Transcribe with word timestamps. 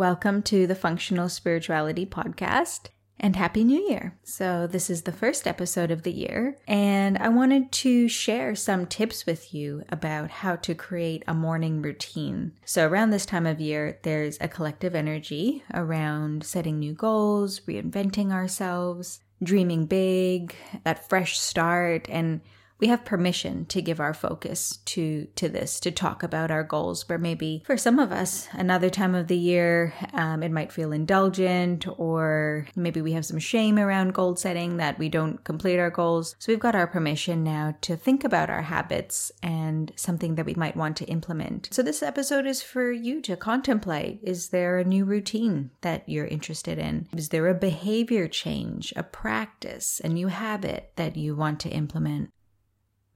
Welcome 0.00 0.40
to 0.44 0.66
the 0.66 0.74
Functional 0.74 1.28
Spirituality 1.28 2.06
Podcast 2.06 2.86
and 3.18 3.36
Happy 3.36 3.64
New 3.64 3.86
Year. 3.86 4.18
So, 4.22 4.66
this 4.66 4.88
is 4.88 5.02
the 5.02 5.12
first 5.12 5.46
episode 5.46 5.90
of 5.90 6.04
the 6.04 6.10
year, 6.10 6.56
and 6.66 7.18
I 7.18 7.28
wanted 7.28 7.70
to 7.70 8.08
share 8.08 8.54
some 8.54 8.86
tips 8.86 9.26
with 9.26 9.52
you 9.52 9.84
about 9.90 10.30
how 10.30 10.56
to 10.56 10.74
create 10.74 11.22
a 11.28 11.34
morning 11.34 11.82
routine. 11.82 12.52
So, 12.64 12.88
around 12.88 13.10
this 13.10 13.26
time 13.26 13.44
of 13.44 13.60
year, 13.60 13.98
there's 14.02 14.38
a 14.40 14.48
collective 14.48 14.94
energy 14.94 15.64
around 15.74 16.44
setting 16.44 16.78
new 16.78 16.94
goals, 16.94 17.60
reinventing 17.68 18.32
ourselves, 18.32 19.20
dreaming 19.42 19.84
big, 19.84 20.54
that 20.82 21.10
fresh 21.10 21.38
start, 21.38 22.08
and 22.08 22.40
we 22.80 22.88
have 22.88 23.04
permission 23.04 23.66
to 23.66 23.82
give 23.82 24.00
our 24.00 24.14
focus 24.14 24.78
to 24.86 25.26
to 25.36 25.48
this 25.48 25.80
to 25.80 25.90
talk 25.90 26.22
about 26.22 26.50
our 26.50 26.64
goals 26.64 27.08
where 27.08 27.18
maybe 27.18 27.62
for 27.66 27.76
some 27.76 27.98
of 27.98 28.10
us 28.12 28.48
another 28.52 28.90
time 28.90 29.14
of 29.14 29.28
the 29.28 29.36
year 29.36 29.92
um, 30.14 30.42
it 30.42 30.50
might 30.50 30.72
feel 30.72 30.92
indulgent 30.92 31.86
or 31.98 32.66
maybe 32.74 33.00
we 33.00 33.12
have 33.12 33.26
some 33.26 33.38
shame 33.38 33.78
around 33.78 34.14
goal 34.14 34.36
setting 34.36 34.76
that 34.78 34.98
we 34.98 35.08
don't 35.08 35.44
complete 35.44 35.78
our 35.78 35.90
goals. 35.90 36.34
So 36.38 36.52
we've 36.52 36.60
got 36.60 36.74
our 36.74 36.86
permission 36.86 37.44
now 37.44 37.76
to 37.82 37.96
think 37.96 38.24
about 38.24 38.50
our 38.50 38.62
habits 38.62 39.30
and 39.42 39.92
something 39.96 40.34
that 40.36 40.46
we 40.46 40.54
might 40.54 40.76
want 40.76 40.96
to 40.98 41.04
implement. 41.06 41.68
So 41.72 41.82
this 41.82 42.02
episode 42.02 42.46
is 42.46 42.62
for 42.62 42.90
you 42.90 43.20
to 43.22 43.36
contemplate. 43.36 44.20
Is 44.22 44.48
there 44.48 44.78
a 44.78 44.84
new 44.84 45.04
routine 45.04 45.70
that 45.82 46.08
you're 46.08 46.26
interested 46.26 46.78
in? 46.78 47.08
Is 47.16 47.28
there 47.28 47.48
a 47.48 47.54
behavior 47.54 48.28
change 48.28 48.92
a 48.96 49.02
practice 49.02 50.00
a 50.02 50.08
new 50.08 50.28
habit 50.28 50.92
that 50.96 51.16
you 51.16 51.34
want 51.34 51.60
to 51.60 51.68
implement 51.68 52.30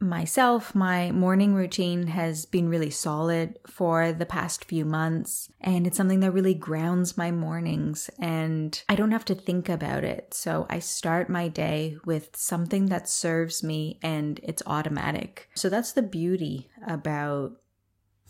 myself, 0.04 0.74
my 0.74 1.10
morning 1.10 1.54
routine 1.54 2.08
has 2.08 2.46
been 2.46 2.68
really 2.68 2.90
solid 2.90 3.58
for 3.66 4.12
the 4.12 4.26
past 4.26 4.64
few 4.64 4.84
months, 4.84 5.48
and 5.60 5.86
it's 5.86 5.96
something 5.96 6.20
that 6.20 6.32
really 6.32 6.54
grounds 6.54 7.16
my 7.16 7.30
mornings, 7.30 8.10
and 8.18 8.82
I 8.88 8.94
don't 8.94 9.12
have 9.12 9.24
to 9.26 9.34
think 9.34 9.68
about 9.68 10.04
it. 10.04 10.34
So 10.34 10.66
I 10.68 10.78
start 10.78 11.28
my 11.28 11.48
day 11.48 11.96
with 12.04 12.36
something 12.36 12.86
that 12.86 13.08
serves 13.08 13.62
me, 13.62 13.98
and 14.02 14.38
it's 14.42 14.62
automatic. 14.66 15.48
So 15.54 15.68
that's 15.68 15.92
the 15.92 16.02
beauty 16.02 16.68
about 16.86 17.52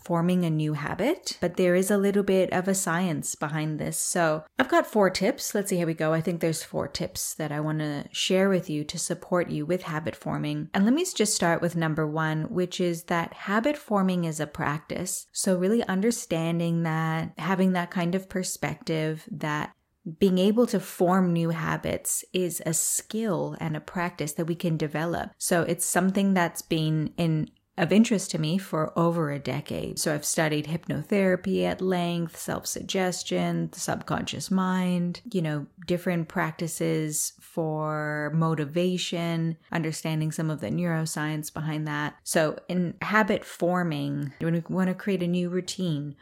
forming 0.05 0.45
a 0.45 0.49
new 0.49 0.73
habit, 0.73 1.37
but 1.41 1.57
there 1.57 1.73
is 1.73 1.89
a 1.89 1.97
little 1.97 2.23
bit 2.23 2.53
of 2.53 2.67
a 2.67 2.75
science 2.75 3.33
behind 3.33 3.79
this. 3.79 3.97
So 3.97 4.43
I've 4.59 4.69
got 4.69 4.85
four 4.85 5.09
tips. 5.09 5.55
Let's 5.55 5.69
see 5.69 5.79
how 5.79 5.87
we 5.87 5.95
go. 5.95 6.13
I 6.13 6.21
think 6.21 6.39
there's 6.39 6.63
four 6.63 6.87
tips 6.87 7.33
that 7.33 7.51
I 7.51 7.59
want 7.59 7.79
to 7.79 8.05
share 8.11 8.47
with 8.47 8.69
you 8.69 8.83
to 8.83 8.99
support 8.99 9.49
you 9.49 9.65
with 9.65 9.83
habit 9.83 10.15
forming. 10.15 10.69
And 10.73 10.85
let 10.85 10.93
me 10.93 11.03
just 11.03 11.33
start 11.33 11.61
with 11.61 11.75
number 11.75 12.05
one, 12.05 12.43
which 12.43 12.79
is 12.79 13.03
that 13.05 13.33
habit 13.33 13.77
forming 13.77 14.25
is 14.25 14.39
a 14.39 14.47
practice. 14.47 15.25
So 15.31 15.57
really 15.57 15.83
understanding 15.87 16.83
that, 16.83 17.33
having 17.39 17.73
that 17.73 17.89
kind 17.89 18.13
of 18.13 18.29
perspective 18.29 19.27
that 19.31 19.73
being 20.19 20.37
able 20.37 20.67
to 20.67 20.79
form 20.79 21.33
new 21.33 21.49
habits 21.49 22.23
is 22.31 22.61
a 22.65 22.73
skill 22.73 23.57
and 23.59 23.75
a 23.75 23.79
practice 23.79 24.33
that 24.33 24.45
we 24.45 24.53
can 24.53 24.77
develop. 24.77 25.31
So 25.39 25.63
it's 25.63 25.85
something 25.85 26.35
that's 26.35 26.61
been 26.61 27.11
in 27.17 27.49
of 27.77 27.91
interest 27.91 28.31
to 28.31 28.39
me 28.39 28.57
for 28.57 28.97
over 28.97 29.31
a 29.31 29.39
decade. 29.39 29.99
So 29.99 30.13
I've 30.13 30.25
studied 30.25 30.67
hypnotherapy 30.67 31.63
at 31.63 31.81
length, 31.81 32.37
self 32.37 32.65
suggestion, 32.65 33.69
the 33.71 33.79
subconscious 33.79 34.49
mind, 34.49 35.21
you 35.31 35.41
know, 35.41 35.65
different 35.85 36.27
practices 36.27 37.33
for 37.39 38.31
motivation, 38.33 39.57
understanding 39.71 40.31
some 40.31 40.49
of 40.49 40.61
the 40.61 40.69
neuroscience 40.69 41.53
behind 41.53 41.87
that. 41.87 42.15
So 42.23 42.57
in 42.69 42.95
habit 43.01 43.43
forming, 43.43 44.33
when 44.39 44.53
we 44.53 44.63
want 44.69 44.89
to 44.89 44.95
create 44.95 45.23
a 45.23 45.27
new 45.27 45.49
routine, 45.49 46.15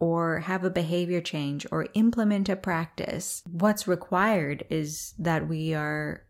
or 0.00 0.40
have 0.40 0.64
a 0.64 0.70
behavior 0.70 1.20
change 1.20 1.66
or 1.72 1.88
implement 1.94 2.48
a 2.48 2.56
practice, 2.56 3.42
what's 3.50 3.88
required 3.88 4.64
is 4.70 5.14
that 5.18 5.48
we 5.48 5.74
are 5.74 6.22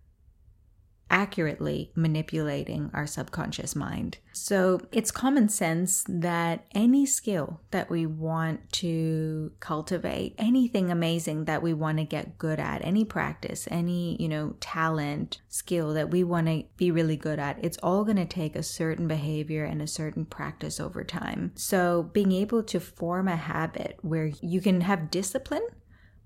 accurately 1.10 1.90
manipulating 1.94 2.90
our 2.92 3.06
subconscious 3.06 3.74
mind. 3.74 4.18
So 4.32 4.80
it's 4.92 5.10
common 5.10 5.48
sense 5.48 6.04
that 6.08 6.66
any 6.72 7.06
skill 7.06 7.60
that 7.70 7.90
we 7.90 8.06
want 8.06 8.72
to 8.74 9.52
cultivate, 9.58 10.34
anything 10.38 10.90
amazing 10.90 11.46
that 11.46 11.62
we 11.62 11.74
want 11.74 11.98
to 11.98 12.04
get 12.04 12.38
good 12.38 12.60
at, 12.60 12.84
any 12.84 13.04
practice, 13.04 13.66
any, 13.70 14.16
you 14.20 14.28
know, 14.28 14.54
talent, 14.60 15.40
skill 15.48 15.92
that 15.94 16.10
we 16.10 16.22
want 16.22 16.46
to 16.46 16.64
be 16.76 16.90
really 16.90 17.16
good 17.16 17.38
at, 17.38 17.62
it's 17.64 17.78
all 17.82 18.04
going 18.04 18.16
to 18.16 18.24
take 18.24 18.54
a 18.54 18.62
certain 18.62 19.08
behavior 19.08 19.64
and 19.64 19.82
a 19.82 19.86
certain 19.86 20.24
practice 20.24 20.78
over 20.78 21.02
time. 21.02 21.52
So 21.56 22.04
being 22.12 22.32
able 22.32 22.62
to 22.64 22.78
form 22.78 23.26
a 23.28 23.36
habit 23.36 23.98
where 24.02 24.30
you 24.40 24.60
can 24.60 24.82
have 24.82 25.10
discipline 25.10 25.66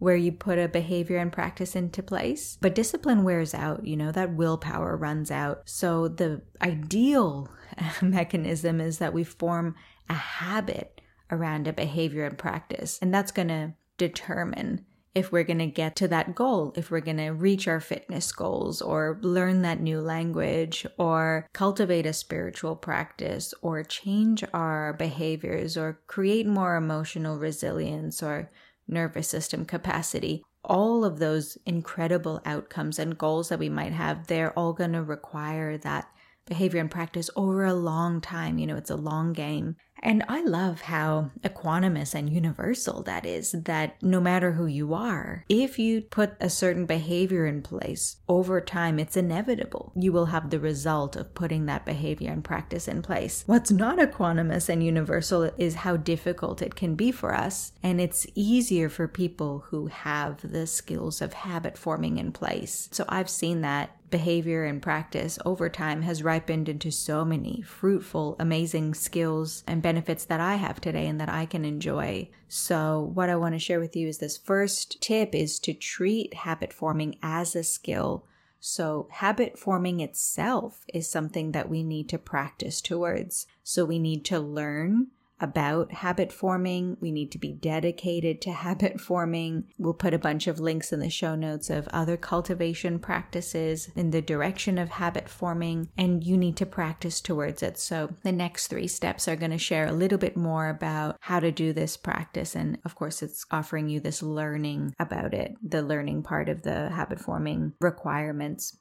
where 0.02 0.16
you 0.16 0.32
put 0.32 0.58
a 0.58 0.66
behavior 0.66 1.16
and 1.18 1.30
practice 1.30 1.76
into 1.76 2.02
place. 2.02 2.58
But 2.60 2.74
discipline 2.74 3.22
wears 3.22 3.54
out, 3.54 3.86
you 3.86 3.96
know, 3.96 4.10
that 4.10 4.34
willpower 4.34 4.96
runs 4.96 5.30
out. 5.30 5.62
So 5.64 6.08
the 6.08 6.42
ideal 6.60 7.48
mechanism 8.02 8.80
is 8.80 8.98
that 8.98 9.14
we 9.14 9.22
form 9.22 9.76
a 10.08 10.14
habit 10.14 11.00
around 11.30 11.68
a 11.68 11.72
behavior 11.72 12.24
and 12.24 12.36
practice. 12.36 12.98
And 13.00 13.14
that's 13.14 13.30
going 13.30 13.46
to 13.46 13.74
determine 13.96 14.84
if 15.14 15.30
we're 15.30 15.44
going 15.44 15.58
to 15.58 15.66
get 15.66 15.94
to 15.96 16.08
that 16.08 16.34
goal, 16.34 16.72
if 16.74 16.90
we're 16.90 17.00
going 17.00 17.18
to 17.18 17.30
reach 17.30 17.68
our 17.68 17.78
fitness 17.78 18.32
goals 18.32 18.82
or 18.82 19.20
learn 19.22 19.62
that 19.62 19.80
new 19.80 20.00
language 20.00 20.84
or 20.98 21.46
cultivate 21.52 22.06
a 22.06 22.12
spiritual 22.12 22.74
practice 22.74 23.54
or 23.62 23.84
change 23.84 24.42
our 24.52 24.94
behaviors 24.94 25.76
or 25.76 26.00
create 26.08 26.46
more 26.46 26.74
emotional 26.74 27.38
resilience 27.38 28.20
or 28.20 28.50
nervous 28.88 29.28
system 29.28 29.64
capacity, 29.64 30.42
all 30.64 31.04
of 31.04 31.18
those 31.18 31.58
incredible 31.66 32.40
outcomes 32.44 32.98
and 32.98 33.18
goals 33.18 33.48
that 33.48 33.58
we 33.58 33.68
might 33.68 33.92
have, 33.92 34.26
they're 34.26 34.56
all 34.58 34.72
going 34.72 34.92
to 34.92 35.02
require 35.02 35.76
that 35.78 36.08
behavior 36.46 36.80
and 36.80 36.90
practice 36.90 37.30
over 37.36 37.64
a 37.64 37.74
long 37.74 38.20
time. 38.20 38.58
You 38.58 38.66
know, 38.66 38.76
it's 38.76 38.90
a 38.90 38.96
long 38.96 39.32
game. 39.32 39.76
And 40.02 40.24
I 40.28 40.42
love 40.42 40.82
how 40.82 41.30
equanimous 41.42 42.14
and 42.14 42.28
universal 42.28 43.02
that 43.04 43.24
is, 43.24 43.52
that 43.52 44.02
no 44.02 44.20
matter 44.20 44.52
who 44.52 44.66
you 44.66 44.94
are, 44.94 45.44
if 45.48 45.78
you 45.78 46.02
put 46.02 46.34
a 46.40 46.50
certain 46.50 46.86
behavior 46.86 47.46
in 47.46 47.62
place 47.62 48.16
over 48.28 48.60
time, 48.60 48.98
it's 48.98 49.16
inevitable. 49.16 49.92
You 49.94 50.12
will 50.12 50.26
have 50.26 50.50
the 50.50 50.58
result 50.58 51.14
of 51.14 51.34
putting 51.34 51.66
that 51.66 51.86
behavior 51.86 52.32
and 52.32 52.42
practice 52.42 52.88
in 52.88 53.02
place. 53.02 53.44
What's 53.46 53.70
not 53.70 53.98
equanimous 53.98 54.68
and 54.68 54.82
universal 54.82 55.50
is 55.56 55.76
how 55.76 55.96
difficult 55.96 56.62
it 56.62 56.74
can 56.74 56.96
be 56.96 57.12
for 57.12 57.34
us. 57.34 57.72
And 57.82 58.00
it's 58.00 58.26
easier 58.34 58.88
for 58.88 59.06
people 59.06 59.64
who 59.68 59.86
have 59.86 60.50
the 60.50 60.66
skills 60.66 61.22
of 61.22 61.32
habit 61.32 61.78
forming 61.78 62.18
in 62.18 62.32
place. 62.32 62.88
So 62.90 63.04
I've 63.08 63.30
seen 63.30 63.60
that 63.60 63.96
behavior 64.12 64.62
and 64.62 64.80
practice 64.80 65.40
over 65.44 65.68
time 65.68 66.02
has 66.02 66.22
ripened 66.22 66.68
into 66.68 66.92
so 66.92 67.24
many 67.24 67.62
fruitful, 67.62 68.36
amazing 68.38 68.94
skills 68.94 69.64
and 69.66 69.82
benefits 69.82 70.24
that 70.26 70.38
I 70.38 70.54
have 70.54 70.80
today 70.80 71.08
and 71.08 71.20
that 71.20 71.28
I 71.28 71.46
can 71.46 71.64
enjoy. 71.64 72.28
So, 72.46 73.10
what 73.14 73.28
I 73.28 73.34
want 73.34 73.56
to 73.56 73.58
share 73.58 73.80
with 73.80 73.96
you 73.96 74.06
is 74.06 74.18
this 74.18 74.36
first 74.36 75.00
tip 75.00 75.34
is 75.34 75.58
to 75.60 75.74
treat 75.74 76.34
habit 76.34 76.72
forming 76.72 77.18
as 77.20 77.56
a 77.56 77.64
skill. 77.64 78.24
So, 78.60 79.08
habit 79.10 79.58
forming 79.58 79.98
itself 79.98 80.84
is 80.94 81.10
something 81.10 81.50
that 81.50 81.68
we 81.68 81.82
need 81.82 82.08
to 82.10 82.18
practice 82.18 82.80
towards. 82.80 83.48
So, 83.64 83.84
we 83.84 83.98
need 83.98 84.24
to 84.26 84.38
learn 84.38 85.08
about 85.42 85.92
habit 85.92 86.32
forming. 86.32 86.96
We 87.00 87.12
need 87.12 87.32
to 87.32 87.38
be 87.38 87.52
dedicated 87.52 88.40
to 88.42 88.52
habit 88.62 89.00
forming. 89.00 89.64
We'll 89.76 89.92
put 89.92 90.14
a 90.14 90.18
bunch 90.18 90.46
of 90.46 90.60
links 90.60 90.92
in 90.92 91.00
the 91.00 91.10
show 91.10 91.34
notes 91.34 91.68
of 91.68 91.88
other 91.88 92.16
cultivation 92.16 92.98
practices 92.98 93.90
in 93.96 94.12
the 94.12 94.22
direction 94.22 94.78
of 94.78 94.88
habit 94.88 95.28
forming, 95.28 95.88
and 95.98 96.24
you 96.24 96.38
need 96.38 96.56
to 96.58 96.66
practice 96.66 97.20
towards 97.20 97.62
it. 97.62 97.78
So, 97.78 98.14
the 98.22 98.32
next 98.32 98.68
three 98.68 98.86
steps 98.86 99.26
are 99.28 99.36
going 99.36 99.50
to 99.50 99.58
share 99.58 99.86
a 99.86 99.92
little 99.92 100.18
bit 100.18 100.36
more 100.36 100.68
about 100.68 101.16
how 101.20 101.40
to 101.40 101.50
do 101.50 101.72
this 101.72 101.96
practice. 101.96 102.54
And 102.54 102.78
of 102.84 102.94
course, 102.94 103.22
it's 103.22 103.44
offering 103.50 103.88
you 103.88 104.00
this 104.00 104.22
learning 104.22 104.94
about 104.98 105.34
it, 105.34 105.54
the 105.62 105.82
learning 105.82 106.22
part 106.22 106.48
of 106.48 106.62
the 106.62 106.90
habit 106.90 107.18
forming 107.20 107.72
requirements. 107.80 108.78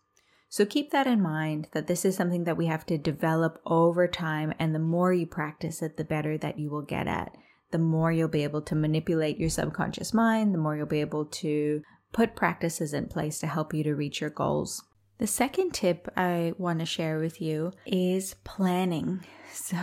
So 0.52 0.66
keep 0.66 0.92
that 0.92 1.08
in 1.08 1.22
mind 1.22 1.70
that 1.72 1.88
this 1.88 2.04
is 2.04 2.18
something 2.18 2.44
that 2.44 2.58
we 2.58 2.66
have 2.66 2.86
to 2.88 2.98
develop 2.98 3.62
over 3.66 4.06
time. 4.06 4.54
And 4.60 4.76
the 4.76 4.80
more 4.80 5.14
you 5.14 5.26
practice 5.26 5.82
it, 5.82 5.96
the 5.96 6.04
better 6.04 6.38
that 6.40 6.60
you 6.60 6.70
will 6.70 6.82
get 6.82 7.08
at. 7.08 7.38
The 7.72 7.78
more 7.78 8.12
you'll 8.12 8.28
be 8.28 8.44
able 8.44 8.62
to 8.64 8.76
manipulate 8.76 9.40
your 9.40 9.50
subconscious 9.50 10.14
mind, 10.14 10.54
the 10.54 10.58
more 10.58 10.76
you'll 10.76 10.88
be 10.88 11.00
able 11.00 11.24
to 11.26 11.82
put 12.12 12.36
practices 12.36 12.94
in 12.94 13.08
place 13.08 13.40
to 13.40 13.48
help 13.48 13.74
you 13.74 13.82
to 13.86 13.96
reach 13.96 14.20
your 14.20 14.30
goals. 14.30 14.84
The 15.20 15.26
second 15.28 15.74
tip 15.74 16.10
I 16.18 16.52
want 16.58 16.80
to 16.80 16.86
share 16.86 17.18
with 17.20 17.40
you 17.42 17.72
is 17.86 18.36
planning. 18.44 19.26
So 19.54 19.78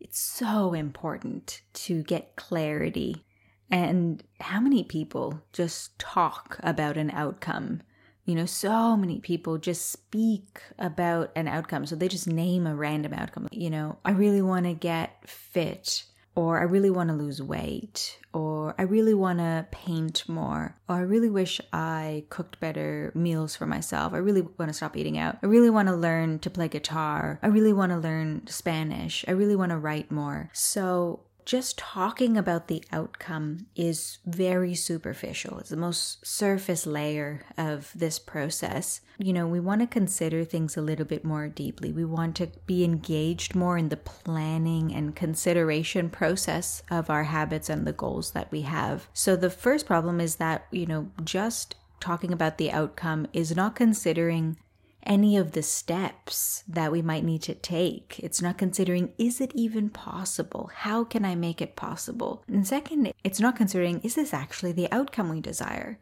it's 0.00 0.18
so 0.18 0.72
important 0.72 1.60
to 1.74 2.02
get 2.02 2.36
clarity. 2.36 3.24
And 3.70 4.22
how 4.40 4.60
many 4.60 4.82
people 4.82 5.42
just 5.52 5.98
talk 5.98 6.58
about 6.62 6.96
an 6.96 7.10
outcome? 7.10 7.82
You 8.26 8.34
know, 8.34 8.46
so 8.46 8.96
many 8.96 9.20
people 9.20 9.56
just 9.56 9.90
speak 9.90 10.60
about 10.78 11.30
an 11.36 11.48
outcome. 11.48 11.86
So 11.86 11.96
they 11.96 12.08
just 12.08 12.26
name 12.26 12.66
a 12.66 12.74
random 12.74 13.14
outcome. 13.14 13.48
You 13.52 13.70
know, 13.70 13.98
I 14.04 14.10
really 14.10 14.42
want 14.42 14.66
to 14.66 14.74
get 14.74 15.28
fit 15.28 16.04
or 16.36 16.60
I 16.60 16.64
really 16.64 16.90
want 16.90 17.08
to 17.08 17.14
lose 17.14 17.42
weight, 17.42 18.18
or 18.34 18.74
I 18.78 18.82
really 18.82 19.14
want 19.14 19.38
to 19.38 19.66
paint 19.70 20.28
more, 20.28 20.76
or 20.86 20.96
I 20.96 21.00
really 21.00 21.30
wish 21.30 21.62
I 21.72 22.24
cooked 22.28 22.60
better 22.60 23.10
meals 23.14 23.56
for 23.56 23.64
myself. 23.64 24.12
I 24.12 24.18
really 24.18 24.42
want 24.42 24.68
to 24.68 24.74
stop 24.74 24.98
eating 24.98 25.16
out. 25.16 25.38
I 25.42 25.46
really 25.46 25.70
want 25.70 25.88
to 25.88 25.96
learn 25.96 26.38
to 26.40 26.50
play 26.50 26.68
guitar. 26.68 27.40
I 27.42 27.46
really 27.46 27.72
want 27.72 27.92
to 27.92 27.98
learn 27.98 28.46
Spanish. 28.48 29.24
I 29.26 29.30
really 29.30 29.56
want 29.56 29.70
to 29.70 29.78
write 29.78 30.10
more. 30.10 30.50
So 30.52 31.20
just 31.46 31.78
talking 31.78 32.36
about 32.36 32.66
the 32.66 32.84
outcome 32.92 33.66
is 33.76 34.18
very 34.26 34.74
superficial. 34.74 35.58
It's 35.60 35.70
the 35.70 35.76
most 35.76 36.26
surface 36.26 36.86
layer 36.86 37.46
of 37.56 37.92
this 37.94 38.18
process. 38.18 39.00
You 39.18 39.32
know, 39.32 39.46
we 39.46 39.60
want 39.60 39.80
to 39.80 39.86
consider 39.86 40.44
things 40.44 40.76
a 40.76 40.82
little 40.82 41.06
bit 41.06 41.24
more 41.24 41.48
deeply. 41.48 41.92
We 41.92 42.04
want 42.04 42.34
to 42.36 42.48
be 42.66 42.84
engaged 42.84 43.54
more 43.54 43.78
in 43.78 43.88
the 43.88 43.96
planning 43.96 44.92
and 44.92 45.14
consideration 45.14 46.10
process 46.10 46.82
of 46.90 47.08
our 47.08 47.24
habits 47.24 47.70
and 47.70 47.86
the 47.86 47.92
goals 47.92 48.32
that 48.32 48.50
we 48.50 48.62
have. 48.62 49.08
So 49.14 49.36
the 49.36 49.48
first 49.48 49.86
problem 49.86 50.20
is 50.20 50.36
that, 50.36 50.66
you 50.72 50.86
know, 50.86 51.10
just 51.22 51.76
talking 52.00 52.32
about 52.32 52.58
the 52.58 52.72
outcome 52.72 53.26
is 53.32 53.54
not 53.54 53.76
considering 53.76 54.58
any 55.06 55.36
of 55.36 55.52
the 55.52 55.62
steps 55.62 56.64
that 56.68 56.92
we 56.92 57.00
might 57.00 57.24
need 57.24 57.42
to 57.42 57.54
take. 57.54 58.18
It's 58.22 58.42
not 58.42 58.58
considering, 58.58 59.12
is 59.16 59.40
it 59.40 59.52
even 59.54 59.88
possible? 59.88 60.70
How 60.74 61.04
can 61.04 61.24
I 61.24 61.34
make 61.34 61.62
it 61.62 61.76
possible? 61.76 62.42
And 62.48 62.66
second, 62.66 63.12
it's 63.24 63.40
not 63.40 63.56
considering, 63.56 64.00
is 64.00 64.16
this 64.16 64.34
actually 64.34 64.72
the 64.72 64.90
outcome 64.92 65.28
we 65.28 65.40
desire? 65.40 65.98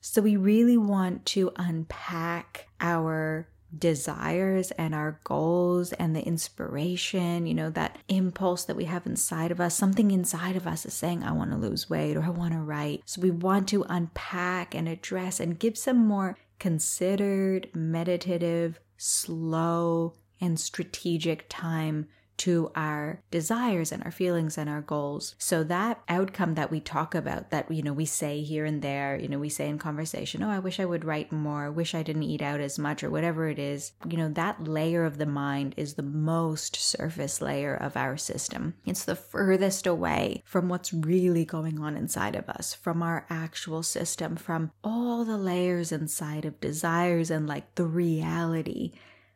So 0.00 0.20
we 0.20 0.36
really 0.36 0.76
want 0.76 1.24
to 1.26 1.52
unpack 1.56 2.68
our 2.80 3.48
desires 3.76 4.70
and 4.72 4.94
our 4.94 5.18
goals 5.24 5.92
and 5.94 6.14
the 6.14 6.22
inspiration, 6.22 7.46
you 7.46 7.54
know, 7.54 7.70
that 7.70 7.98
impulse 8.08 8.64
that 8.64 8.76
we 8.76 8.84
have 8.84 9.06
inside 9.06 9.50
of 9.50 9.60
us. 9.60 9.74
Something 9.74 10.10
inside 10.10 10.56
of 10.56 10.66
us 10.66 10.86
is 10.86 10.94
saying, 10.94 11.24
I 11.24 11.32
want 11.32 11.50
to 11.50 11.56
lose 11.56 11.90
weight 11.90 12.16
or 12.16 12.22
I 12.22 12.30
want 12.30 12.52
to 12.52 12.60
write. 12.60 13.02
So 13.06 13.20
we 13.20 13.30
want 13.30 13.68
to 13.70 13.84
unpack 13.88 14.74
and 14.74 14.88
address 14.88 15.40
and 15.40 15.58
give 15.58 15.76
some 15.76 16.06
more 16.06 16.36
considered, 16.58 17.68
meditative, 17.74 18.80
slow, 18.96 20.14
and 20.40 20.58
strategic 20.58 21.46
time 21.48 22.06
to 22.44 22.70
our 22.76 23.22
desires 23.30 23.90
and 23.90 24.02
our 24.04 24.10
feelings 24.10 24.58
and 24.58 24.68
our 24.68 24.82
goals. 24.82 25.34
So 25.38 25.64
that 25.64 26.02
outcome 26.10 26.56
that 26.56 26.70
we 26.70 26.78
talk 26.78 27.14
about 27.14 27.48
that 27.50 27.70
you 27.70 27.82
know 27.82 27.94
we 27.94 28.04
say 28.04 28.42
here 28.42 28.66
and 28.66 28.82
there, 28.82 29.16
you 29.16 29.28
know, 29.28 29.38
we 29.38 29.48
say 29.48 29.66
in 29.66 29.78
conversation, 29.78 30.42
"Oh, 30.42 30.50
I 30.50 30.58
wish 30.58 30.78
I 30.78 30.84
would 30.84 31.06
write 31.06 31.32
more. 31.32 31.72
wish 31.72 31.94
I 31.94 32.02
didn't 32.02 32.24
eat 32.24 32.42
out 32.42 32.60
as 32.60 32.78
much 32.78 33.02
or 33.02 33.08
whatever 33.08 33.48
it 33.48 33.58
is." 33.58 33.92
You 34.06 34.18
know, 34.18 34.28
that 34.28 34.68
layer 34.68 35.06
of 35.06 35.16
the 35.16 35.24
mind 35.24 35.72
is 35.78 35.94
the 35.94 36.02
most 36.02 36.76
surface 36.76 37.40
layer 37.40 37.74
of 37.74 37.96
our 37.96 38.18
system. 38.18 38.74
It's 38.84 39.04
the 39.04 39.16
furthest 39.16 39.86
away 39.86 40.42
from 40.44 40.68
what's 40.68 40.92
really 40.92 41.46
going 41.46 41.80
on 41.80 41.96
inside 41.96 42.36
of 42.36 42.50
us, 42.50 42.74
from 42.74 43.02
our 43.02 43.24
actual 43.30 43.82
system, 43.82 44.36
from 44.36 44.70
all 44.82 45.24
the 45.24 45.38
layers 45.38 45.92
inside 45.92 46.44
of 46.44 46.60
desires 46.60 47.30
and 47.30 47.46
like 47.46 47.74
the 47.76 47.86
reality 47.86 48.92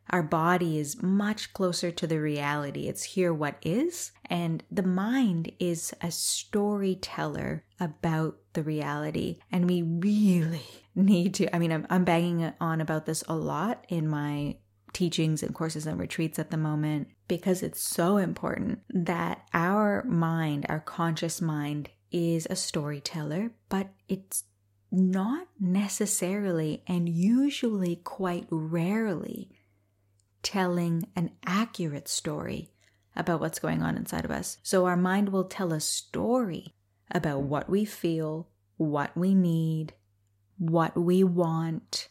our 0.09 0.23
body 0.23 0.77
is 0.77 1.01
much 1.01 1.53
closer 1.53 1.91
to 1.91 2.07
the 2.07 2.19
reality. 2.19 2.87
It's 2.87 3.03
here 3.03 3.33
what 3.33 3.57
is. 3.61 4.11
And 4.25 4.63
the 4.71 4.83
mind 4.83 5.51
is 5.59 5.93
a 6.01 6.11
storyteller 6.11 7.63
about 7.79 8.37
the 8.53 8.63
reality. 8.63 9.39
And 9.51 9.69
we 9.69 9.81
really 9.81 10.65
need 10.95 11.33
to, 11.35 11.55
I 11.55 11.59
mean, 11.59 11.71
I'm, 11.71 11.87
I'm 11.89 12.03
banging 12.03 12.51
on 12.59 12.81
about 12.81 13.05
this 13.05 13.23
a 13.27 13.35
lot 13.35 13.85
in 13.89 14.07
my 14.07 14.57
teachings 14.93 15.43
and 15.43 15.53
courses 15.53 15.85
and 15.85 15.99
retreats 15.99 16.39
at 16.39 16.49
the 16.49 16.57
moment 16.57 17.09
because 17.27 17.61
it's 17.61 17.81
so 17.81 18.17
important 18.17 18.79
that 18.89 19.47
our 19.53 20.03
mind, 20.05 20.65
our 20.67 20.79
conscious 20.79 21.41
mind, 21.41 21.89
is 22.11 22.47
a 22.49 22.55
storyteller, 22.55 23.51
but 23.69 23.89
it's 24.07 24.45
not 24.91 25.47
necessarily 25.59 26.83
and 26.87 27.07
usually 27.07 27.97
quite 27.97 28.47
rarely 28.49 29.51
telling 30.43 31.07
an 31.15 31.31
accurate 31.45 32.07
story 32.07 32.71
about 33.15 33.39
what's 33.39 33.59
going 33.59 33.81
on 33.81 33.97
inside 33.97 34.25
of 34.25 34.31
us. 34.31 34.57
So 34.63 34.85
our 34.85 34.97
mind 34.97 35.29
will 35.29 35.43
tell 35.43 35.73
a 35.73 35.79
story 35.79 36.73
about 37.11 37.41
what 37.41 37.69
we 37.69 37.85
feel, 37.85 38.47
what 38.77 39.15
we 39.17 39.33
need, 39.33 39.93
what 40.57 40.95
we 40.95 41.23
want. 41.23 42.07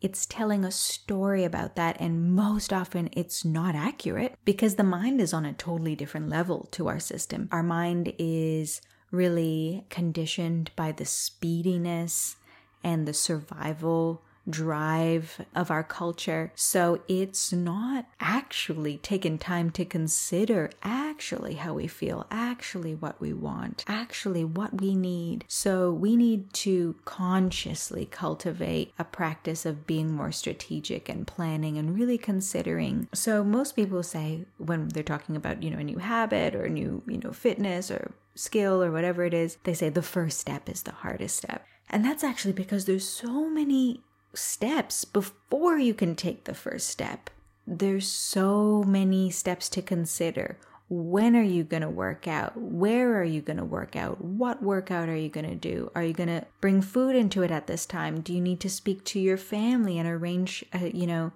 It's 0.00 0.26
telling 0.26 0.64
a 0.64 0.72
story 0.72 1.44
about 1.44 1.76
that, 1.76 1.96
and 2.00 2.34
most 2.34 2.72
often 2.72 3.08
it's 3.12 3.44
not 3.44 3.76
accurate 3.76 4.34
because 4.44 4.74
the 4.74 4.82
mind 4.82 5.20
is 5.20 5.32
on 5.32 5.44
a 5.44 5.52
totally 5.52 5.94
different 5.94 6.28
level 6.28 6.68
to 6.72 6.88
our 6.88 6.98
system. 6.98 7.48
Our 7.52 7.62
mind 7.62 8.12
is 8.18 8.80
really 9.12 9.86
conditioned 9.90 10.72
by 10.74 10.90
the 10.90 11.04
speediness 11.04 12.36
and 12.82 13.06
the 13.06 13.14
survival 13.14 14.24
drive 14.48 15.44
of 15.54 15.70
our 15.70 15.82
culture. 15.82 16.52
So 16.54 17.00
it's 17.08 17.52
not 17.52 18.06
actually 18.20 18.98
taken 18.98 19.38
time 19.38 19.70
to 19.72 19.84
consider 19.84 20.70
actually 20.82 21.54
how 21.54 21.74
we 21.74 21.86
feel, 21.86 22.26
actually 22.30 22.94
what 22.94 23.20
we 23.20 23.32
want, 23.32 23.84
actually 23.86 24.44
what 24.44 24.80
we 24.80 24.94
need. 24.94 25.44
So 25.48 25.92
we 25.92 26.16
need 26.16 26.52
to 26.54 26.96
consciously 27.04 28.06
cultivate 28.06 28.92
a 28.98 29.04
practice 29.04 29.64
of 29.64 29.86
being 29.86 30.12
more 30.12 30.32
strategic 30.32 31.08
and 31.08 31.26
planning 31.26 31.78
and 31.78 31.94
really 31.94 32.18
considering. 32.18 33.08
So 33.12 33.44
most 33.44 33.76
people 33.76 34.02
say 34.02 34.44
when 34.58 34.88
they're 34.88 35.02
talking 35.02 35.36
about, 35.36 35.62
you 35.62 35.70
know, 35.70 35.78
a 35.78 35.84
new 35.84 35.98
habit 35.98 36.54
or 36.54 36.64
a 36.64 36.70
new, 36.70 37.02
you 37.06 37.18
know, 37.18 37.32
fitness 37.32 37.90
or 37.90 38.12
skill 38.34 38.82
or 38.82 38.90
whatever 38.90 39.24
it 39.24 39.34
is, 39.34 39.58
they 39.64 39.74
say 39.74 39.88
the 39.88 40.02
first 40.02 40.38
step 40.38 40.68
is 40.68 40.82
the 40.82 40.92
hardest 40.92 41.36
step. 41.36 41.64
And 41.90 42.04
that's 42.04 42.24
actually 42.24 42.54
because 42.54 42.86
there's 42.86 43.06
so 43.06 43.48
many 43.48 44.02
steps 44.34 45.04
before 45.04 45.78
you 45.78 45.94
can 45.94 46.14
take 46.14 46.44
the 46.44 46.54
first 46.54 46.88
step. 46.88 47.30
There's 47.66 48.08
so 48.08 48.82
many 48.84 49.30
steps 49.30 49.68
to 49.70 49.82
consider. 49.82 50.58
When 50.88 51.36
are 51.36 51.42
you 51.42 51.64
going 51.64 51.82
to 51.82 51.88
work 51.88 52.28
out? 52.28 52.56
Where 52.56 53.18
are 53.18 53.24
you 53.24 53.40
going 53.40 53.56
to 53.56 53.64
work 53.64 53.96
out? 53.96 54.22
What 54.22 54.62
workout 54.62 55.08
are 55.08 55.16
you 55.16 55.28
going 55.28 55.48
to 55.48 55.54
do? 55.54 55.90
Are 55.94 56.04
you 56.04 56.12
going 56.12 56.28
to 56.28 56.44
bring 56.60 56.82
food 56.82 57.16
into 57.16 57.42
it 57.42 57.50
at 57.50 57.66
this 57.66 57.86
time? 57.86 58.20
Do 58.20 58.34
you 58.34 58.40
need 58.40 58.60
to 58.60 58.68
speak 58.68 59.04
to 59.04 59.20
your 59.20 59.38
family 59.38 59.98
and 59.98 60.08
arrange, 60.08 60.64
uh, 60.74 60.90
you 60.92 61.06
know, 61.06 61.32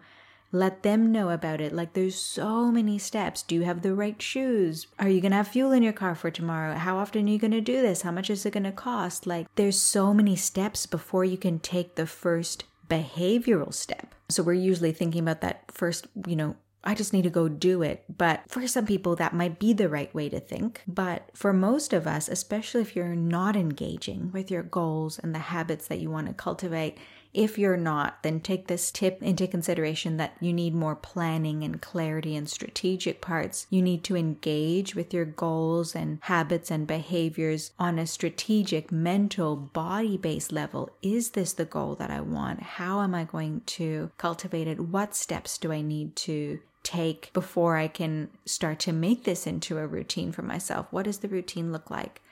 let 0.53 0.83
them 0.83 1.13
know 1.13 1.31
about 1.31 1.61
it. 1.61 1.73
Like 1.73 1.93
there's 1.93 2.15
so 2.15 2.71
many 2.71 2.99
steps. 2.99 3.43
Do 3.43 3.55
you 3.55 3.63
have 3.63 3.83
the 3.83 3.95
right 3.95 4.21
shoes? 4.21 4.87
Are 4.99 5.09
you 5.09 5.21
going 5.21 5.33
to 5.33 5.39
have 5.39 5.49
fuel 5.49 5.73
in 5.73 5.83
your 5.83 5.93
car 5.93 6.15
for 6.15 6.31
tomorrow? 6.31 6.75
How 6.75 6.99
often 6.99 7.27
are 7.27 7.31
you 7.31 7.39
going 7.39 7.51
to 7.53 7.61
do 7.61 7.83
this? 7.83 8.03
How 8.03 8.13
much 8.13 8.31
is 8.31 8.47
it 8.47 8.53
going 8.53 8.65
to 8.65 8.73
cost? 8.73 9.27
Like 9.27 9.47
there's 9.57 9.79
so 9.79 10.15
many 10.15 10.37
steps 10.37 10.87
before 10.87 11.25
you 11.25 11.37
can 11.37 11.59
take 11.59 11.95
the 11.95 12.07
first 12.07 12.65
behavioral 12.89 13.73
step. 13.73 14.15
So 14.29 14.43
we're 14.43 14.55
usually 14.55 14.93
thinking 14.93 15.23
about 15.23 15.41
that 15.41 15.71
first, 15.71 16.07
you 16.27 16.37
know, 16.37 16.57
I 16.87 16.95
just 16.95 17.13
need 17.13 17.23
to 17.23 17.31
go 17.31 17.49
do 17.49 17.83
it. 17.83 18.05
But 18.17 18.43
for 18.47 18.67
some 18.69 18.87
people, 18.87 19.17
that 19.17 19.35
might 19.35 19.59
be 19.59 19.73
the 19.73 19.89
right 19.89 20.15
way 20.15 20.29
to 20.29 20.39
think. 20.39 20.83
But 20.87 21.29
for 21.35 21.53
most 21.53 21.93
of 21.93 22.07
us, 22.07 22.29
especially 22.29 22.83
if 22.83 22.95
you're 22.95 23.17
not 23.17 23.57
engaging 23.57 24.31
with 24.33 24.53
your 24.53 24.63
goals 24.63 25.19
and 25.19 25.35
the 25.35 25.41
habits 25.41 25.89
that 25.89 25.99
you 25.99 26.11
want 26.11 26.29
to 26.29 26.33
cultivate, 26.33 26.97
if 27.37 27.59
you're 27.59 27.77
not, 27.77 28.23
then 28.23 28.41
take 28.41 28.67
this 28.67 28.91
tip 28.91 29.23
into 29.23 29.47
consideration 29.47 30.17
that 30.17 30.37
you 30.41 30.55
need 30.55 30.75
more 30.75 30.97
planning 30.97 31.63
and 31.63 31.83
clarity 31.83 32.35
and 32.35 32.49
strategic 32.49 33.21
parts. 33.21 33.67
You 33.69 33.83
need 33.83 34.03
to 34.05 34.17
engage 34.17 34.95
with 34.95 35.13
your 35.13 35.27
goals 35.27 35.95
and 35.95 36.19
habits 36.23 36.71
and 36.71 36.87
behaviors 36.87 37.73
on 37.79 37.99
a 37.99 38.07
strategic, 38.07 38.91
mental, 38.91 39.55
body 39.55 40.17
based 40.17 40.51
level. 40.51 40.91
Is 41.03 41.31
this 41.31 41.53
the 41.53 41.67
goal 41.67 41.95
that 41.97 42.11
I 42.11 42.23
want? 42.23 42.63
How 42.63 43.03
am 43.03 43.15
I 43.15 43.25
going 43.25 43.61
to 43.67 44.11
cultivate 44.17 44.67
it? 44.67 44.81
What 44.81 45.15
steps 45.15 45.59
do 45.59 45.71
I 45.71 45.83
need 45.83 46.17
to 46.17 46.61
take 46.83 47.33
before 47.33 47.77
I 47.77 47.89
can 47.89 48.31
start 48.47 48.79
to 48.81 48.93
make 48.93 49.25
this 49.25 49.47
into 49.47 49.77
a 49.77 49.87
routine 49.87 50.33
for 50.33 50.43
myself? 50.43 50.87
What 50.91 51.05
does 51.05 51.19
the 51.19 51.29
routine 51.29 51.71
look 51.71 51.91
like? 51.91 52.23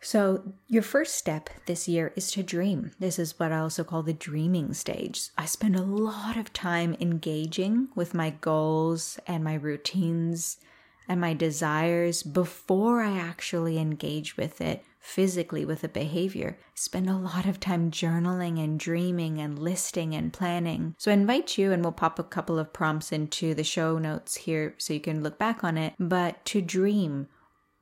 So, 0.00 0.54
your 0.68 0.82
first 0.82 1.16
step 1.16 1.50
this 1.66 1.88
year 1.88 2.12
is 2.14 2.30
to 2.32 2.42
dream. 2.42 2.92
This 3.00 3.18
is 3.18 3.38
what 3.38 3.50
I 3.50 3.58
also 3.58 3.82
call 3.82 4.02
the 4.02 4.12
dreaming 4.12 4.72
stage. 4.72 5.30
I 5.36 5.44
spend 5.44 5.74
a 5.74 5.82
lot 5.82 6.36
of 6.36 6.52
time 6.52 6.96
engaging 7.00 7.88
with 7.94 8.14
my 8.14 8.30
goals 8.30 9.18
and 9.26 9.42
my 9.42 9.54
routines 9.54 10.58
and 11.08 11.20
my 11.20 11.34
desires 11.34 12.22
before 12.22 13.00
I 13.00 13.18
actually 13.18 13.78
engage 13.78 14.36
with 14.36 14.60
it 14.60 14.84
physically 15.00 15.64
with 15.64 15.82
a 15.82 15.88
behavior. 15.88 16.58
I 16.60 16.70
spend 16.74 17.08
a 17.08 17.16
lot 17.16 17.46
of 17.46 17.58
time 17.58 17.90
journaling 17.90 18.62
and 18.62 18.78
dreaming 18.78 19.40
and 19.40 19.58
listing 19.58 20.14
and 20.14 20.32
planning. 20.32 20.94
So 20.98 21.10
I 21.10 21.14
invite 21.14 21.56
you, 21.56 21.72
and 21.72 21.82
we'll 21.82 21.92
pop 21.92 22.18
a 22.18 22.24
couple 22.24 22.58
of 22.58 22.72
prompts 22.72 23.10
into 23.10 23.54
the 23.54 23.64
show 23.64 23.98
notes 23.98 24.36
here 24.36 24.74
so 24.76 24.92
you 24.92 25.00
can 25.00 25.22
look 25.22 25.38
back 25.38 25.64
on 25.64 25.78
it, 25.78 25.94
but 25.98 26.44
to 26.46 26.60
dream 26.60 27.28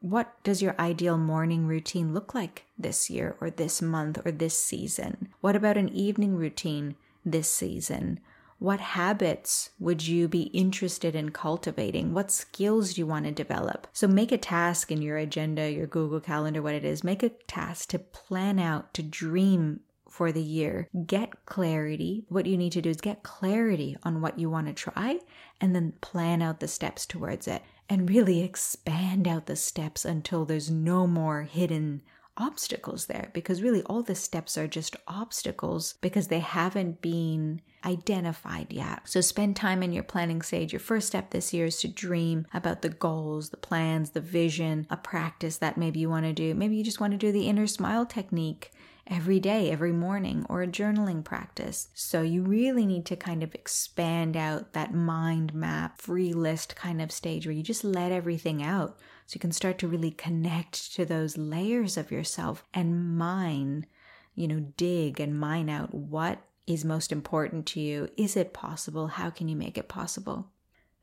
what 0.01 0.43
does 0.45 0.63
your 0.63 0.75
ideal 0.79 1.19
morning 1.19 1.67
routine 1.67 2.13
look 2.13 2.35
like 2.35 2.65
this 2.79 3.11
year 3.11 3.37
or 3.41 3.51
this 3.51 3.81
month 3.81 4.21
or 4.25 4.31
this 4.31 4.57
season? 4.57 5.29
What 5.41 5.57
about 5.57 5.77
an 5.77 5.89
evening 5.89 6.37
routine 6.37 6.97
this 7.25 7.51
season? 7.51 8.21
What 8.59 8.81
habits 8.81 9.71
would 9.79 10.07
you 10.07 10.29
be 10.29 10.45
interested 10.45 11.15
in 11.15 11.31
cultivating? 11.31 12.15
What 12.15 12.31
skills 12.31 12.95
do 12.95 13.03
you 13.03 13.07
want 13.07 13.27
to 13.27 13.33
develop? 13.33 13.87
So 13.93 14.09
make 14.09 14.33
a 14.33 14.39
task 14.39 14.91
in 14.91 15.03
your 15.03 15.19
agenda, 15.19 15.71
your 15.71 15.87
Google 15.87 16.21
Calendar, 16.21 16.63
what 16.63 16.75
it 16.75 16.85
is. 16.85 17.05
Make 17.05 17.23
a 17.23 17.29
task 17.29 17.91
to 17.91 17.99
plan 17.99 18.59
out, 18.59 18.95
to 18.95 19.03
dream 19.03 19.81
for 20.09 20.33
the 20.33 20.43
year. 20.43 20.89
Get 21.07 21.45
clarity. 21.45 22.25
What 22.31 22.47
you 22.47 22.57
need 22.57 22.73
to 22.73 22.81
do 22.81 22.89
is 22.89 23.03
get 23.03 23.23
clarity 23.23 23.99
on 24.03 24.23
what 24.23 24.39
you 24.39 24.49
want 24.49 24.69
to 24.69 24.73
try 24.73 25.19
and 25.61 25.75
then 25.75 25.93
plan 26.01 26.41
out 26.41 26.61
the 26.61 26.69
steps 26.69 27.05
towards 27.05 27.47
it 27.47 27.63
and 27.89 28.11
really 28.11 28.43
expand 28.43 29.29
out 29.29 29.47
the 29.47 29.57
steps 29.57 30.05
until 30.05 30.45
there's 30.45 30.71
no 30.71 31.07
more 31.07 31.43
hidden 31.43 32.03
obstacles 32.39 33.07
there 33.07 33.31
because 33.33 33.63
really 33.63 33.83
all 33.85 34.03
the 34.03 34.15
steps 34.15 34.59
are 34.59 34.69
just 34.69 34.97
obstacles 35.09 35.95
because 36.01 36.29
they 36.29 36.41
haven't 36.41 37.01
been 37.01 37.61
identified 37.85 38.73
yet. 38.73 39.01
So 39.05 39.21
spend 39.21 39.57
time 39.57 39.83
in 39.83 39.93
your 39.93 40.03
planning 40.03 40.43
stage. 40.43 40.73
Your 40.73 40.81
first 40.81 41.07
step 41.07 41.31
this 41.31 41.55
year 41.55 41.67
is 41.67 41.81
to 41.81 41.89
dream 41.89 42.47
about 42.53 42.83
the 42.83 42.89
goals, 42.89 43.51
the 43.51 43.57
plans, 43.57 44.11
the 44.11 44.21
vision, 44.21 44.87
a 44.91 44.97
practice 44.97 45.59
that 45.59 45.79
maybe 45.79 46.01
you 46.01 46.11
want 46.11 46.27
to 46.27 46.33
do. 46.33 46.55
Maybe 46.55 46.77
you 46.77 46.85
just 46.85 47.01
want 47.01 47.13
to 47.13 47.19
do 47.19 47.33
the 47.33 47.47
inner 47.47 47.67
smile 47.67 48.05
technique 48.05 48.73
every 49.07 49.41
day, 49.41 49.71
every 49.71 49.93
morning, 49.93 50.45
or 50.49 50.63
a 50.63 50.67
journaling 50.67 51.23
practice. 51.23 51.89
So 51.95 52.23
you 52.23 52.43
really 52.43 52.87
need 52.87 53.07
to 53.07 53.17
kind 53.17 53.43
of 53.43 53.55
expand 53.55 54.37
out 54.37 54.73
that 54.73 54.95
mind 54.95 55.55
map, 55.55 56.01
free 56.01 56.33
list 56.33 56.77
kind 56.77 57.01
of 57.01 57.13
stage 57.13 57.47
where 57.47 57.55
you 57.55 57.63
just 57.63 57.85
let 57.85 58.13
everything 58.13 58.63
out. 58.63 58.99
So 59.27 59.37
you 59.37 59.41
can 59.41 59.53
start 59.53 59.79
to 59.79 59.89
really 59.89 60.11
connect 60.11 60.95
to 60.95 61.05
those 61.05 61.37
layers 61.37 61.97
of 61.97 62.11
yourself 62.11 62.65
and 62.75 63.17
mine, 63.17 63.87
you 64.35 64.49
know, 64.49 64.61
dig 64.77 65.21
and 65.21 65.39
mine 65.39 65.69
out 65.69 65.93
what 65.95 66.39
is 66.67 66.85
most 66.85 67.13
important 67.13 67.67
to 67.67 67.81
you. 67.81 68.09
Is 68.17 68.37
it 68.37 68.53
possible? 68.53 69.09
How 69.09 69.31
can 69.31 69.49
you 69.49 69.57
make 69.57 69.79
it 69.79 69.89
possible? 69.89 70.51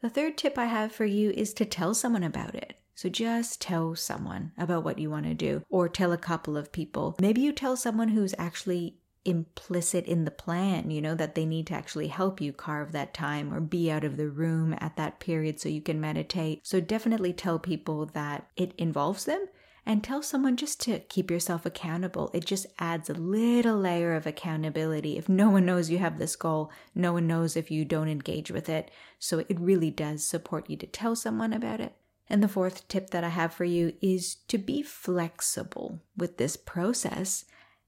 The 0.01 0.09
third 0.09 0.37
tip 0.37 0.57
I 0.57 0.65
have 0.65 0.91
for 0.91 1.05
you 1.05 1.31
is 1.31 1.53
to 1.53 1.65
tell 1.65 1.93
someone 1.93 2.23
about 2.23 2.55
it. 2.55 2.77
So 2.95 3.09
just 3.09 3.61
tell 3.61 3.95
someone 3.95 4.51
about 4.57 4.83
what 4.83 4.99
you 4.99 5.09
want 5.09 5.25
to 5.25 5.33
do, 5.33 5.63
or 5.69 5.89
tell 5.89 6.11
a 6.11 6.17
couple 6.17 6.55
of 6.55 6.71
people. 6.71 7.15
Maybe 7.19 7.41
you 7.41 7.51
tell 7.51 7.75
someone 7.75 8.09
who's 8.09 8.35
actually 8.37 8.97
implicit 9.25 10.05
in 10.05 10.25
the 10.25 10.31
plan, 10.31 10.91
you 10.91 11.01
know, 11.01 11.15
that 11.15 11.33
they 11.33 11.45
need 11.45 11.67
to 11.67 11.73
actually 11.73 12.07
help 12.07 12.41
you 12.41 12.51
carve 12.51 12.91
that 12.91 13.13
time 13.13 13.53
or 13.53 13.61
be 13.61 13.89
out 13.89 14.03
of 14.03 14.17
the 14.17 14.27
room 14.27 14.75
at 14.79 14.97
that 14.97 15.19
period 15.19 15.59
so 15.59 15.69
you 15.69 15.81
can 15.81 16.01
meditate. 16.01 16.59
So 16.63 16.79
definitely 16.81 17.33
tell 17.33 17.57
people 17.57 18.05
that 18.07 18.47
it 18.57 18.73
involves 18.77 19.25
them 19.25 19.45
and 19.85 20.03
tell 20.03 20.21
someone 20.21 20.55
just 20.55 20.79
to 20.81 20.99
keep 20.99 21.31
yourself 21.31 21.65
accountable. 21.65 22.31
It 22.33 22.45
just 22.45 22.67
adds 22.79 23.09
a 23.09 23.13
little 23.13 23.77
layer 23.77 24.13
of 24.13 24.27
accountability. 24.27 25.17
If 25.17 25.27
no 25.27 25.49
one 25.49 25.65
knows 25.65 25.89
you 25.89 25.97
have 25.99 26.19
this 26.19 26.35
goal, 26.35 26.71
no 26.93 27.13
one 27.13 27.27
knows 27.27 27.55
if 27.55 27.71
you 27.71 27.85
don't 27.85 28.07
engage 28.07 28.51
with 28.51 28.69
it. 28.69 28.91
So 29.19 29.39
it 29.39 29.59
really 29.59 29.91
does 29.91 30.25
support 30.25 30.69
you 30.69 30.77
to 30.77 30.87
tell 30.87 31.15
someone 31.15 31.53
about 31.53 31.81
it. 31.81 31.95
And 32.29 32.41
the 32.41 32.47
fourth 32.47 32.87
tip 32.87 33.09
that 33.09 33.23
I 33.23 33.29
have 33.29 33.53
for 33.53 33.65
you 33.65 33.93
is 34.01 34.35
to 34.47 34.57
be 34.57 34.81
flexible 34.81 36.01
with 36.15 36.37
this 36.37 36.55
process 36.55 37.45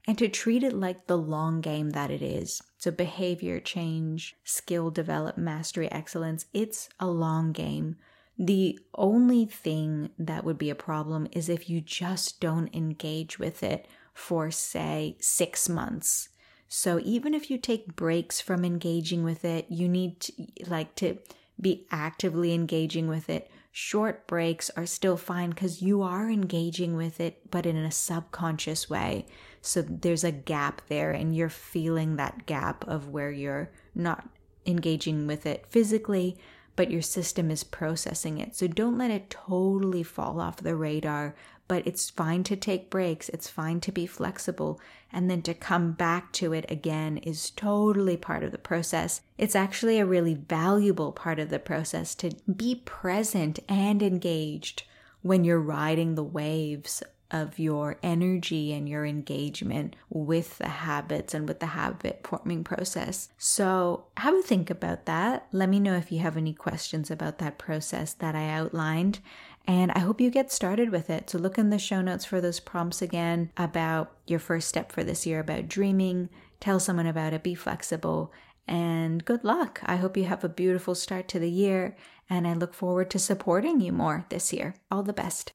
and 0.08 0.18
to 0.18 0.28
treat 0.28 0.64
it 0.64 0.74
like 0.74 1.08
the 1.08 1.18
long 1.18 1.62
game 1.62 1.92
that 1.92 2.12
it 2.12 2.22
is. 2.22 2.62
So, 2.78 2.92
behavior 2.92 3.60
change, 3.60 4.36
skill 4.44 4.92
develop, 4.92 5.38
mastery, 5.38 5.92
excellence, 5.92 6.46
it's 6.54 6.90
a 7.00 7.08
long 7.08 7.52
game. 7.52 7.96
The 8.38 8.78
only 8.94 9.46
thing 9.46 10.10
that 10.20 10.44
would 10.44 10.58
be 10.58 10.70
a 10.70 10.76
problem 10.76 11.28
is 11.32 11.50
if 11.50 11.70
you 11.70 11.82
just 11.82 12.40
don't 12.40 12.74
engage 12.76 13.40
with 13.40 13.64
it 13.64 13.88
for, 14.14 14.52
say, 14.52 15.18
six 15.20 15.68
months. 15.70 16.30
So, 16.68 17.00
even 17.04 17.34
if 17.34 17.50
you 17.50 17.58
take 17.58 17.96
breaks 17.96 18.42
from 18.42 18.66
engaging 18.66 19.24
with 19.24 19.46
it, 19.46 19.66
you 19.70 19.88
need 19.88 20.20
to, 20.22 20.34
like 20.68 20.94
to 20.96 21.18
be 21.60 21.88
actively 21.90 22.54
engaging 22.54 23.08
with 23.08 23.30
it 23.30 23.50
short 23.78 24.26
breaks 24.26 24.70
are 24.78 24.86
still 24.86 25.18
fine 25.18 25.50
because 25.50 25.82
you 25.82 26.02
are 26.02 26.30
engaging 26.30 26.96
with 26.96 27.20
it, 27.20 27.52
but 27.52 27.66
in 27.66 27.76
a 27.76 27.92
subconscious 27.92 28.90
way. 28.90 29.26
So 29.62 29.82
there's 29.82 30.24
a 30.24 30.32
gap 30.32 30.82
there, 30.88 31.12
and 31.12 31.36
you're 31.36 31.50
feeling 31.50 32.16
that 32.16 32.46
gap 32.46 32.88
of 32.88 33.10
where 33.10 33.32
you're 33.32 33.70
not 33.94 34.30
engaging 34.66 35.28
with 35.28 35.46
it 35.46 35.66
physically, 35.68 36.38
but 36.78 36.90
your 36.90 37.02
system 37.02 37.52
is 37.52 37.66
processing 37.66 38.38
it. 38.38 38.56
So 38.56 38.66
don't 38.66 38.98
let 38.98 39.12
it 39.12 39.30
totally 39.30 40.04
fall 40.04 40.40
off 40.40 40.56
the 40.56 40.78
radar, 40.78 41.36
but 41.68 41.86
it's 41.88 42.10
fine 42.10 42.44
to 42.44 42.56
take 42.56 42.90
breaks. 42.90 43.30
It's 43.30 43.50
fine 43.50 43.80
to 43.82 43.92
be 43.92 44.06
flexible. 44.06 44.80
And 45.12 45.30
then 45.30 45.42
to 45.44 45.54
come 45.54 45.94
back 45.94 46.32
to 46.34 46.54
it 46.54 46.66
again 46.70 47.18
is 47.18 47.50
totally 47.50 48.18
part 48.18 48.44
of 48.44 48.52
the 48.52 48.58
process. 48.58 49.22
It's 49.38 49.56
actually 49.56 50.00
a 50.00 50.06
really 50.06 50.34
valuable 50.34 51.12
part 51.12 51.40
of 51.40 51.50
the 51.50 51.60
process 51.60 52.16
to 52.16 52.32
be 52.54 52.76
present 52.86 53.60
and 53.68 54.04
engaged 54.04 54.84
when 55.22 55.44
you're 55.44 55.60
riding 55.60 56.16
the 56.16 56.24
waves 56.24 57.02
of 57.32 57.58
your 57.58 57.98
energy 58.04 58.72
and 58.72 58.88
your 58.88 59.06
engagement 59.06 59.96
with 60.10 60.58
the 60.60 60.68
habits 60.68 61.34
and 61.34 61.48
with 61.48 61.60
the 61.60 61.66
habit 61.68 62.22
forming 62.24 62.64
process. 62.64 63.30
So, 63.38 64.06
have 64.18 64.36
a 64.36 64.42
think 64.42 64.70
about 64.70 65.06
that. 65.06 65.48
Let 65.52 65.70
me 65.70 65.80
know 65.80 65.96
if 65.96 66.12
you 66.12 66.20
have 66.20 66.38
any 66.38 66.54
questions 66.54 67.10
about 67.10 67.40
that 67.40 67.58
process 67.58 68.14
that 68.14 68.36
I 68.36 68.50
outlined. 68.50 69.20
And 69.68 69.92
I 69.94 70.00
hope 70.00 70.22
you 70.22 70.30
get 70.30 70.52
started 70.52 70.92
with 70.92 71.10
it. 71.10 71.30
So, 71.30 71.40
look 71.40 71.58
in 71.58 71.72
the 71.72 71.80
show 71.80 72.02
notes 72.02 72.26
for 72.26 72.40
those 72.40 72.60
prompts 72.60 73.02
again 73.02 73.52
about 73.58 74.16
your 74.28 74.40
first 74.40 74.68
step 74.68 74.92
for 74.92 75.04
this 75.04 75.26
year 75.26 75.40
about 75.40 75.68
dreaming. 75.68 76.30
Tell 76.60 76.80
someone 76.80 77.08
about 77.08 77.34
it, 77.34 77.44
be 77.44 77.56
flexible, 77.56 78.32
and 78.68 79.26
good 79.26 79.44
luck. 79.44 79.80
I 79.84 79.96
hope 79.96 80.18
you 80.18 80.26
have 80.26 80.44
a 80.44 80.50
beautiful 80.50 80.96
start 80.96 81.28
to 81.30 81.40
the 81.40 81.50
year, 81.50 81.96
and 82.30 82.48
I 82.48 82.54
look 82.54 82.74
forward 82.74 83.10
to 83.12 83.20
supporting 83.20 83.82
you 83.82 83.92
more 83.92 84.26
this 84.30 84.54
year. 84.54 84.76
All 84.92 85.04
the 85.04 85.14
best. 85.14 85.52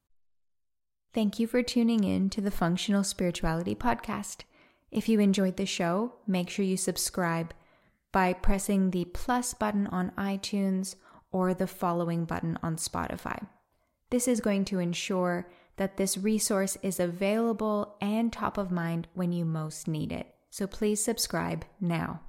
Thank 1.12 1.38
you 1.38 1.46
for 1.46 1.62
tuning 1.62 2.04
in 2.04 2.30
to 2.30 2.40
the 2.40 2.52
Functional 2.52 3.02
Spirituality 3.02 3.74
Podcast. 3.74 4.42
If 4.90 5.08
you 5.08 5.20
enjoyed 5.20 5.56
the 5.56 5.66
show, 5.66 6.14
make 6.26 6.50
sure 6.50 6.64
you 6.64 6.76
subscribe 6.76 7.52
by 8.12 8.32
pressing 8.32 8.90
the 8.90 9.04
plus 9.06 9.54
button 9.54 9.86
on 9.88 10.12
iTunes 10.18 10.96
or 11.32 11.54
the 11.54 11.66
following 11.66 12.24
button 12.24 12.58
on 12.62 12.76
Spotify. 12.76 13.46
This 14.10 14.26
is 14.26 14.40
going 14.40 14.64
to 14.66 14.80
ensure 14.80 15.48
that 15.76 15.96
this 15.96 16.18
resource 16.18 16.76
is 16.82 17.00
available 17.00 17.96
and 18.00 18.32
top 18.32 18.58
of 18.58 18.70
mind 18.70 19.08
when 19.14 19.32
you 19.32 19.44
most 19.44 19.88
need 19.88 20.12
it. 20.12 20.34
So 20.50 20.66
please 20.66 21.02
subscribe 21.02 21.64
now. 21.80 22.20